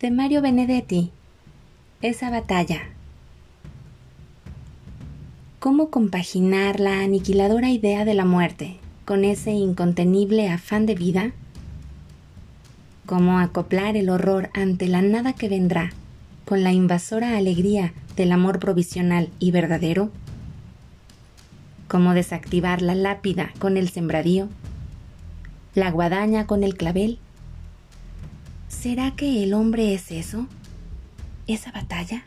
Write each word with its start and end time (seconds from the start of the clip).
de 0.00 0.10
Mario 0.10 0.40
Benedetti. 0.40 1.10
Esa 2.00 2.30
batalla. 2.30 2.88
¿Cómo 5.58 5.90
compaginar 5.90 6.80
la 6.80 7.02
aniquiladora 7.02 7.68
idea 7.68 8.06
de 8.06 8.14
la 8.14 8.24
muerte 8.24 8.78
con 9.04 9.26
ese 9.26 9.50
incontenible 9.50 10.48
afán 10.48 10.86
de 10.86 10.94
vida? 10.94 11.32
¿Cómo 13.04 13.40
acoplar 13.40 13.94
el 13.98 14.08
horror 14.08 14.48
ante 14.54 14.88
la 14.88 15.02
nada 15.02 15.34
que 15.34 15.50
vendrá 15.50 15.92
con 16.46 16.62
la 16.62 16.72
invasora 16.72 17.36
alegría 17.36 17.92
del 18.16 18.32
amor 18.32 18.58
provisional 18.58 19.28
y 19.38 19.50
verdadero? 19.50 20.10
¿Cómo 21.88 22.14
desactivar 22.14 22.80
la 22.80 22.94
lápida 22.94 23.50
con 23.58 23.76
el 23.76 23.90
sembradío? 23.90 24.48
¿La 25.74 25.90
guadaña 25.90 26.46
con 26.46 26.64
el 26.64 26.74
clavel? 26.74 27.18
¿Será 28.70 29.10
que 29.10 29.42
el 29.42 29.52
hombre 29.52 29.92
es 29.92 30.10
eso? 30.10 30.46
¿Esa 31.46 31.72
batalla? 31.72 32.22